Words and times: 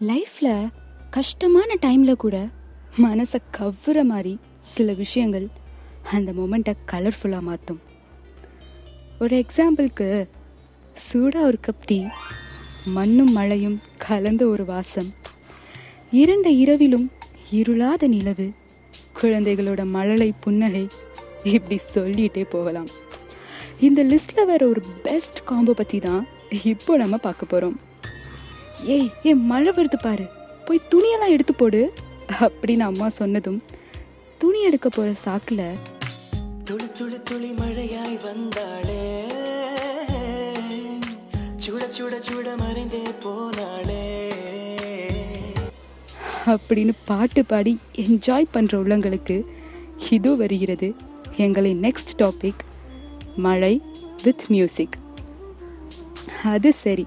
லைஃப்பில் 0.00 0.70
கஷ்டமான 1.10 1.74
டைமில் 1.86 2.12
கூட 2.14 2.48
மனசை 2.96 3.38
கவ்வுற 3.56 4.02
மாதிரி 4.02 4.38
சில 4.60 4.92
விஷயங்கள் 4.92 5.48
அந்த 6.12 6.32
மொமெண்ட்டை 6.32 6.72
கலர்ஃபுல்லாக 6.92 7.40
மாற்றும் 7.40 7.80
ஒரு 9.18 9.44
எக்ஸாம்பிளுக்கு 9.44 10.28
சூடாக 10.94 11.46
ஒரு 11.46 11.58
கப் 11.66 11.86
டீ 11.86 12.04
மண்ணும் 12.84 13.32
மழையும் 13.32 13.80
கலந்த 13.96 14.46
ஒரு 14.46 14.64
வாசம். 14.64 15.14
இரண்ட 16.12 16.46
இரவிலும் 16.46 17.10
இருளாத 17.52 18.06
நிலவு 18.06 18.52
குழந்தைகளோட 19.22 19.86
மழலை 19.86 20.32
புன்னகை 20.40 20.88
இப்படி 21.44 21.78
சொல்லிகிட்டே 21.94 22.44
போகலாம். 22.50 22.88
இந்த 23.80 24.04
லிஸ்ட்டில் 24.04 24.46
வர 24.46 24.66
ஒரு 24.66 24.82
பெஸ்ட் 25.02 25.40
காம்போ 25.48 25.72
பற்றி 25.72 25.98
தான் 25.98 26.26
இப்போ 26.62 26.96
நம்ம 26.96 27.16
பார்க்க 27.16 27.46
போகிறோம் 27.46 27.80
ஏய் 28.82 29.10
ஏய் 29.22 29.34
மழை 29.34 29.72
வருது 29.72 29.96
பாரு. 30.02 30.26
போய் 30.64 30.80
துணியெல்லாம் 30.90 31.28
எடுத்து 31.28 31.54
போடு. 31.54 31.92
அப்படின்னு 32.40 32.78
அம்மா 32.78 33.08
சொன்னதும் 33.08 33.62
துணி 34.38 34.62
எடுக்க 34.62 34.88
போகிற 34.88 35.14
சாக்கில் 35.24 35.72
துளி 36.64 36.90
துளி 36.92 37.22
துளி 37.22 37.50
மழையாய் 37.50 38.18
வந்தாளே. 38.24 39.22
சுட 41.66 41.84
சுட 41.98 42.22
சுட 42.28 42.56
மறைந்தே 42.56 43.02
போனாளே. 43.24 44.02
அப்படின்னு 46.46 46.90
பாட்டு 47.04 47.44
பாடி 47.44 47.78
என்ஜாய் 47.96 48.44
பண்ணுற 48.54 48.74
உள்ளங்களுக்கு 48.74 49.44
இது 50.10 50.36
வருகிறது 50.36 50.94
எங்களின் 51.36 51.80
நெக்ஸ்ட் 51.80 52.14
டாபிக் 52.18 52.62
மழை 53.36 53.82
வித் 54.22 54.44
மியூசிக் 54.48 54.98
அது 56.44 56.72
சரி. 56.72 57.06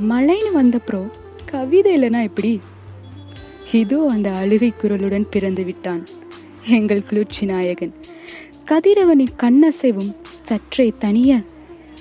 மழைன்னு 0.00 0.50
வந்தப்புறம் 0.54 1.10
கவிதை 1.44 2.02
இல்லைனா 2.02 2.22
எப்படி? 2.22 2.60
இதோ 3.72 4.06
அந்த 4.10 4.30
அழுகை 4.30 4.72
குரலுடன் 4.82 5.26
பிறந்து 5.30 5.64
விட்டான் 5.64 6.06
எங்கள் 6.68 7.04
குளிர்ச்சி 7.04 7.46
நாயகன். 7.46 7.94
கதிரவனின் 8.64 9.34
கண்ணசைவும் 9.36 10.16
சற்றே 10.24 10.92
தனிய 10.98 11.40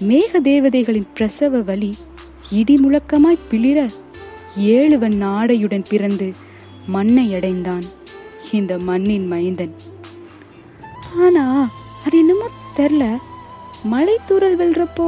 மேக 0.02 0.40
தேவதைகளின் 0.44 1.08
பிரசவ 1.14 1.62
வலி 1.62 1.94
இடி 2.52 2.76
முழக்கமாய் 2.76 3.46
பிளிர 3.50 3.90
ஏழுவன் 4.60 5.18
நாடையுடன் 5.22 5.86
பிறந்து 5.90 6.34
மண்ணை 6.88 7.34
அடைந்தான் 7.34 7.84
இந்த 8.52 8.78
மண்ணின் 8.78 9.28
மைந்தன். 9.32 9.74
ஆனா 11.18 11.70
அது 12.06 12.18
என்னமோ 12.18 12.50
தெரில. 12.76 13.18
மழை 13.84 14.18
தூரல் 14.26 14.58
வெல்றப்போ. 14.58 15.08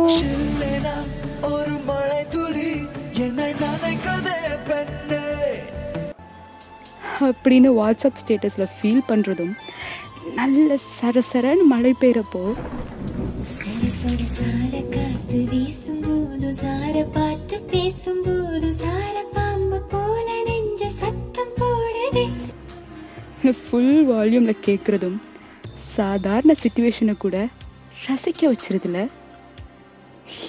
அப்படின்னு 7.27 7.69
வாட்ஸ்அப் 7.80 8.19
ஸ்டேட்டஸ்ல 8.22 8.66
ஃபீல் 8.75 9.03
பண்றதும் 9.08 9.53
நல்ல 10.36 10.77
சரசரன்னு 11.02 11.63
மழை 11.72 11.91
பெய்யறப்போ. 12.02 12.41
சர 13.58 13.81
சர 13.99 14.21
சார 14.38 14.81
காத்து 14.95 15.39
வீசும்போது 15.52 16.49
சார 16.61 16.95
பார்த்து 17.17 17.61
பேசும்போது 17.71 18.73
சார 18.73 19.16
பாம்பு 19.33 19.80
போல 19.91 20.27
நெஞ்ச 20.45 20.89
சத்தம் 20.89 21.53
போடுதே. 21.59 22.25
ஃபுல் 23.64 24.09
வால்யூம்ல 24.11 24.55
கேட்குறதும் 24.67 25.17
சாதாரண 25.95 26.53
சுச்சுவேஷனை 26.64 27.17
கூட 27.17 27.47
ரசிக்க 28.08 28.41
வச்சிருதுல. 28.41 29.08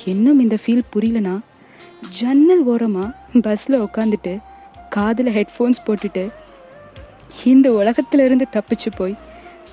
இன்னும் 0.04 0.40
இந்த 0.40 0.58
ஃபீல் 0.66 0.88
புரியலனா 0.94 1.34
ஜன்னல் 2.14 2.62
ஓரமாக 2.64 3.40
பஸ்ஸில் 3.40 3.82
உட்காந்துட்டு 3.84 4.32
காதில் 4.88 5.30
ஹெட்ஃபோன்ஸ் 5.32 5.84
போட்டுட்டு 5.86 6.24
இந்த 7.44 7.68
உலகத்துல 7.72 8.24
இருந்து 8.24 8.46
தப்பிச்சு 8.52 8.90
போய் 8.96 9.14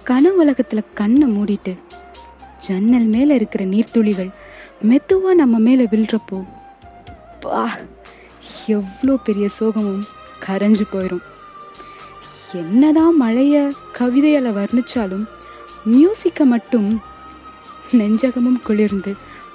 கன 0.07 0.31
உலகத்தில் 0.35 0.89
கண்ணை 0.93 1.27
மூடிட்டு 1.29 1.73
ஜன்னல் 2.67 3.07
மேலே 3.07 3.35
இருக்கிற 3.35 3.63
நீர்த்துளிகள் 3.65 4.31
மெதுவாக 4.81 5.33
நம்ம 5.33 5.55
மேலே 5.59 5.85
விழுறப்போ 5.85 6.39
பா 7.41 7.61
எவ்வளோ 8.69 9.13
பெரிய 9.23 9.47
சோகமும் 9.59 10.01
கரைஞ்சு 10.45 10.85
போயிடும் 10.91 11.25
என்னதான் 12.53 13.15
மழைய 13.15 13.55
கவிதையால் 13.97 14.55
வர்ணிச்சாலும் 14.55 15.25
மியூசிக்கை 15.89 16.45
மட்டும் 16.45 16.89
நெஞ்சகமும் 17.91 18.59
குளிர்ந்து 18.63 19.11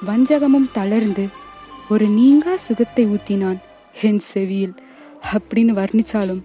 வஞ்சகமும் 0.06 0.70
தளர்ந்து 0.72 1.24
ஒரு 1.90 2.06
நீங்கா 2.08 2.52
சுகத்தை 2.56 3.02
ஊத்தினான். 3.06 3.58
என் 4.06 4.22
செவியில். 4.30 4.74
அப்படின்னு 5.32 5.72
வர்ணிச்சாலும் 5.80 6.40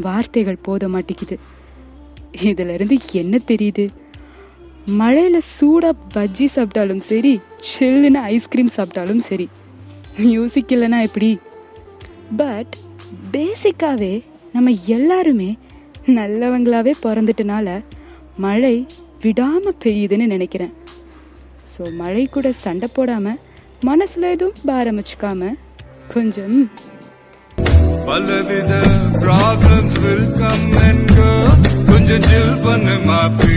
வார்த்தைகள் 0.00 0.64
போத 0.66 0.88
மாட்டேங்குது 0.88 1.36
இதிலிருந்து 2.40 2.96
என்ன 3.12 3.38
தெரியுது? 3.50 3.84
மழையில் 5.00 5.40
சூடாக 5.54 5.96
பஜ்ஜி 6.14 6.46
சாப்பிட்டாலும் 6.54 7.02
சரி 7.10 7.32
சில்லுன்னு 7.70 8.20
ஐஸ்கிரீம் 8.34 8.74
சாப்பிட்டாலும் 8.76 9.22
சரி. 9.28 9.46
மியூசிக் 10.18 10.72
இல்லைன்னா 10.74 11.00
எப்படி? 11.08 11.30
பட் 12.36 12.74
பேசிக்காகவே 13.32 14.14
நம்ம 14.52 14.70
எல்லாருமே 14.96 15.50
நல்லவங்களாகவே 16.18 16.94
பிறந்துட்டனால 17.02 17.68
மழை 18.36 18.76
விடாமல் 19.22 19.80
பெய்யுதுன்னு 19.84 20.26
நினைக்கிறேன். 20.26 20.72
ஸோ 21.70 21.82
மழை 22.02 22.24
கூட 22.26 22.52
சண்டை 22.64 22.88
போடாமல் 22.92 23.40
மனசுல 23.84 24.30
எதுவும் 24.30 24.60
பாரம் 24.64 24.98
வச்சுக்காம 24.98 25.50
கொஞ்சம். 26.12 26.70
பலவித 28.06 28.72
problems 29.22 29.96
will 30.02 30.32
come 30.32 30.72
and 30.86 31.12
go 31.16 31.30
கொஞ்சம் 31.90 32.22
சில் 32.22 32.56
பண்ணு 32.64 32.96
மாப்பி. 33.08 33.56